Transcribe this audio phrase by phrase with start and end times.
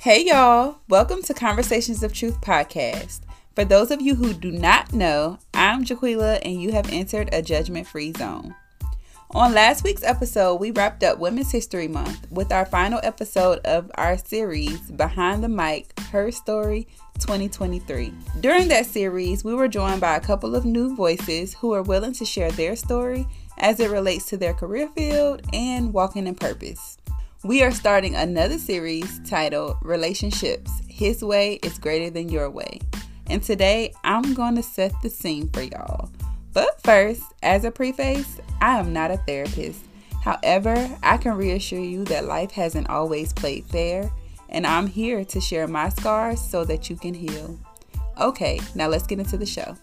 [0.00, 0.78] Hey, y'all.
[0.88, 3.20] Welcome to Conversations of Truth podcast.
[3.54, 7.42] For those of you who do not know, I'm Jaquila and you have entered a
[7.42, 8.54] judgment free zone.
[9.32, 13.90] On last week's episode, we wrapped up Women's History Month with our final episode of
[13.96, 16.88] our series, Behind the Mic Her Story
[17.18, 18.14] 2023.
[18.40, 22.14] During that series, we were joined by a couple of new voices who are willing
[22.14, 23.26] to share their story
[23.58, 26.96] as it relates to their career field and walking in purpose.
[27.42, 32.80] We are starting another series titled Relationships His Way is Greater Than Your Way.
[33.28, 36.10] And today I'm going to set the scene for y'all.
[36.52, 39.80] But first, as a preface, I am not a therapist.
[40.22, 44.10] However, I can reassure you that life hasn't always played fair,
[44.50, 47.58] and I'm here to share my scars so that you can heal.
[48.20, 49.78] Okay, now let's get into the show.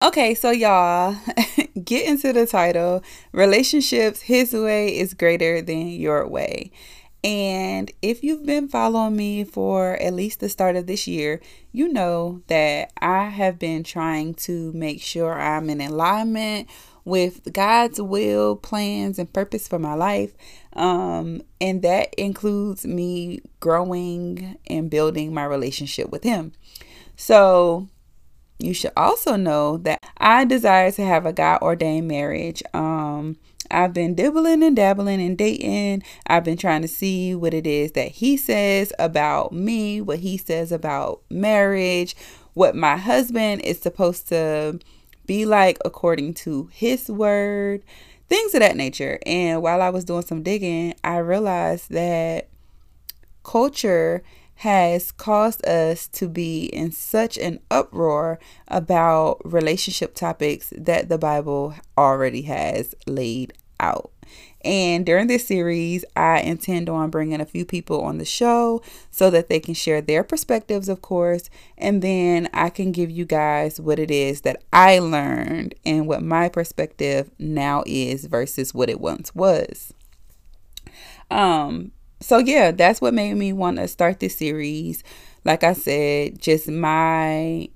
[0.00, 1.16] Okay, so y'all,
[1.92, 3.02] get into the title.
[3.32, 6.70] Relationships, his way is greater than your way.
[7.24, 11.40] And if you've been following me for at least the start of this year,
[11.70, 16.68] you know that I have been trying to make sure I'm in alignment
[17.04, 20.32] with God's will, plans, and purpose for my life.
[20.72, 26.52] Um, and that includes me growing and building my relationship with Him.
[27.16, 27.88] So,
[28.62, 32.62] you should also know that I desire to have a God ordained marriage.
[32.72, 33.36] Um,
[33.70, 36.02] I've been dibbling and dabbling and dating.
[36.26, 40.36] I've been trying to see what it is that he says about me, what he
[40.36, 42.14] says about marriage,
[42.54, 44.78] what my husband is supposed to
[45.26, 47.82] be like according to his word,
[48.28, 49.18] things of that nature.
[49.24, 52.48] And while I was doing some digging, I realized that
[53.42, 54.22] culture
[54.62, 61.74] has caused us to be in such an uproar about relationship topics that the Bible
[61.98, 64.12] already has laid out.
[64.64, 68.80] And during this series, I intend on bringing a few people on the show
[69.10, 73.24] so that they can share their perspectives, of course, and then I can give you
[73.24, 78.88] guys what it is that I learned and what my perspective now is versus what
[78.88, 79.92] it once was.
[81.32, 81.90] Um,
[82.22, 85.02] so yeah, that's what made me want to start this series.
[85.44, 87.68] Like I said, just my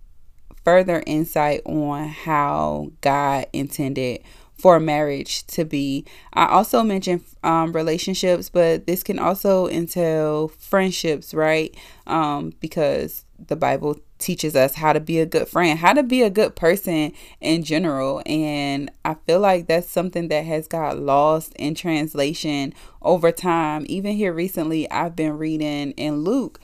[0.65, 4.23] further insight on how God intended
[4.59, 6.05] for marriage to be.
[6.33, 11.77] I also mentioned um, relationships, but this can also entail friendships, right?
[12.07, 16.23] Um, because the Bible teaches us how to be a good friend, how to be
[16.23, 18.23] a good person in general.
[18.25, 23.85] And I feel like that's something that has got lost in translation over time.
[23.89, 26.61] Even here recently, I've been reading in Luke.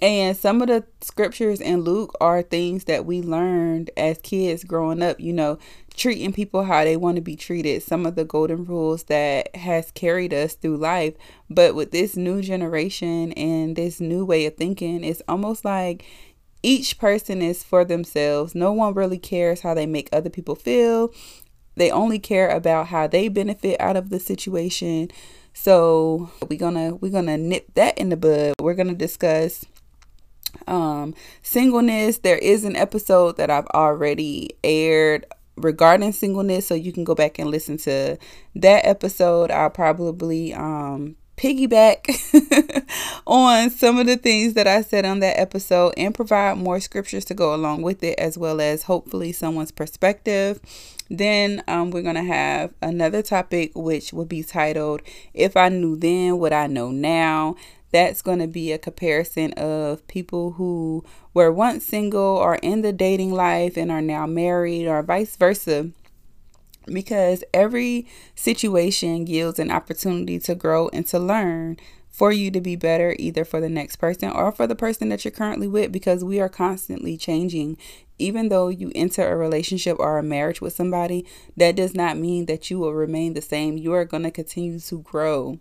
[0.00, 5.00] And some of the scriptures in Luke are things that we learned as kids growing
[5.00, 5.58] up, you know,
[5.92, 9.90] treating people how they want to be treated, some of the golden rules that has
[9.92, 11.14] carried us through life.
[11.50, 16.04] But with this new generation and this new way of thinking, it's almost like
[16.62, 18.54] each person is for themselves.
[18.54, 21.12] No one really cares how they make other people feel.
[21.74, 25.10] They only care about how they benefit out of the situation.
[25.54, 28.54] So we're gonna we're gonna nip that in the bud.
[28.60, 29.64] We're gonna discuss
[30.66, 32.18] um singleness.
[32.18, 35.26] There is an episode that I've already aired
[35.56, 38.16] regarding singleness so you can go back and listen to
[38.54, 42.06] that episode i'll probably um piggyback
[43.26, 47.24] on some of the things that I said on that episode and provide more scriptures
[47.26, 50.60] to go along with it, as well as hopefully someone's perspective.
[51.10, 55.02] Then um, we're going to have another topic, which will be titled
[55.34, 57.56] If I Knew Then What I Know Now.
[57.92, 61.04] That's going to be a comparison of people who
[61.34, 65.90] were once single or in the dating life and are now married, or vice versa.
[66.86, 71.76] Because every situation yields an opportunity to grow and to learn
[72.10, 75.24] for you to be better either for the next person or for the person that
[75.24, 77.76] you're currently with because we are constantly changing.
[78.18, 82.46] Even though you enter a relationship or a marriage with somebody that does not mean
[82.46, 83.78] that you will remain the same.
[83.78, 85.58] You are going to continue to grow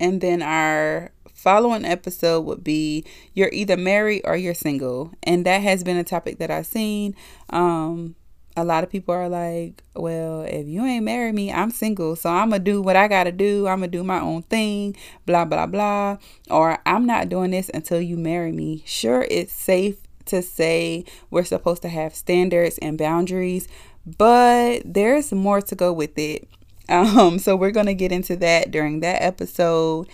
[0.00, 3.04] and then our following episode would be
[3.34, 7.14] you're either married or you're single and that has been a topic that i've seen
[7.50, 8.14] um
[8.56, 12.16] a lot of people are like, well, if you ain't marry me, I'm single.
[12.16, 13.66] So I'm going to do what I got to do.
[13.66, 14.96] I'm going to do my own thing,
[15.26, 16.16] blah, blah, blah.
[16.50, 18.82] Or I'm not doing this until you marry me.
[18.86, 23.68] Sure, it's safe to say we're supposed to have standards and boundaries,
[24.16, 26.48] but there's more to go with it.
[26.88, 30.08] Um, so we're going to get into that during that episode.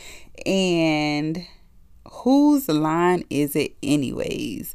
[0.47, 1.47] And
[2.11, 4.75] whose line is it, anyways?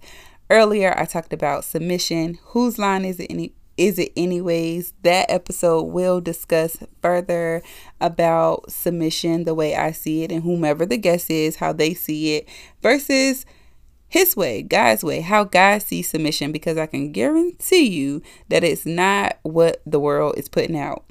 [0.49, 2.39] Earlier, I talked about submission.
[2.45, 4.93] Whose line is it any Is It Anyways?
[5.03, 7.61] That episode will discuss further
[7.99, 12.35] about submission, the way I see it, and whomever the guest is, how they see
[12.35, 12.47] it,
[12.81, 13.45] versus
[14.07, 18.85] his way, God's way, how God sees submission, because I can guarantee you that it's
[18.85, 21.03] not what the world is putting out.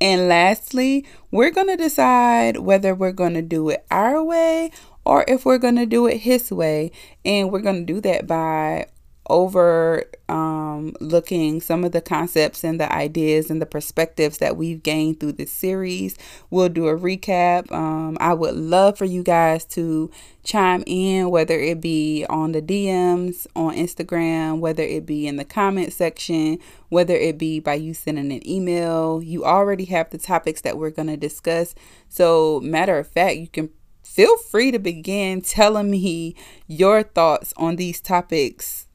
[0.00, 4.70] And lastly, we're going to decide whether we're going to do it our way
[5.04, 6.90] or if we're going to do it his way.
[7.24, 8.86] And we're going to do that by
[9.30, 14.82] over um, looking some of the concepts and the ideas and the perspectives that we've
[14.82, 16.16] gained through this series.
[16.50, 17.70] We'll do a recap.
[17.72, 20.10] Um, I would love for you guys to
[20.42, 25.44] chime in, whether it be on the DMs on Instagram, whether it be in the
[25.44, 29.22] comment section, whether it be by you sending an email.
[29.22, 31.74] You already have the topics that we're going to discuss.
[32.08, 33.70] So, matter of fact, you can
[34.02, 36.34] feel free to begin telling me
[36.66, 38.86] your thoughts on these topics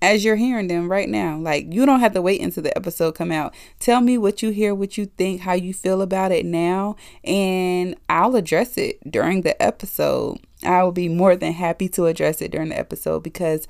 [0.00, 1.38] as you're hearing them right now.
[1.38, 3.54] Like you don't have to wait until the episode come out.
[3.80, 7.96] Tell me what you hear, what you think, how you feel about it now, and
[8.08, 10.38] I'll address it during the episode.
[10.64, 13.66] I will be more than happy to address it during the episode because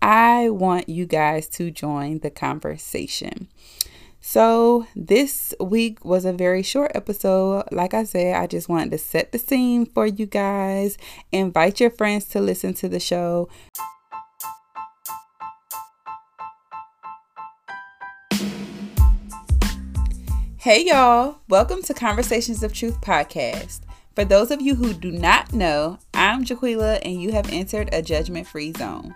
[0.00, 3.48] I want you guys to join the conversation.
[4.24, 7.64] So, this week was a very short episode.
[7.72, 10.96] Like I said, I just wanted to set the scene for you guys,
[11.32, 13.48] invite your friends to listen to the show.
[20.62, 21.38] Hey, y'all.
[21.48, 23.80] Welcome to Conversations of Truth podcast.
[24.14, 28.00] For those of you who do not know, I'm Jaquila and you have entered a
[28.00, 29.12] judgment free zone.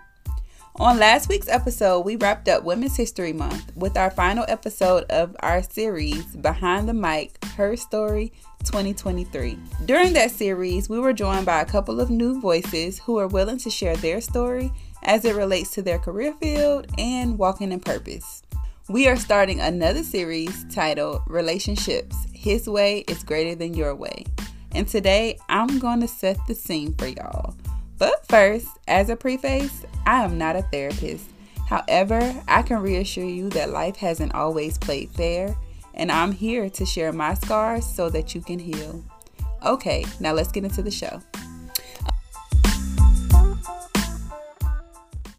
[0.75, 5.37] On last week's episode, we wrapped up Women's History Month with our final episode of
[5.39, 8.33] our series, Behind the Mic Her Story
[8.65, 9.57] 2023.
[9.85, 13.59] During that series, we were joined by a couple of new voices who are willing
[13.59, 14.69] to share their story
[15.01, 18.43] as it relates to their career field and walking in purpose.
[18.89, 24.23] We are starting another series titled Relationships His Way is Greater Than Your Way.
[24.71, 27.53] And today I'm going to set the scene for y'all.
[27.97, 31.25] But first, as a preface, I am not a therapist.
[31.67, 35.53] However, I can reassure you that life hasn't always played fair,
[35.93, 39.03] and I'm here to share my scars so that you can heal.
[39.65, 41.21] Okay, now let's get into the show.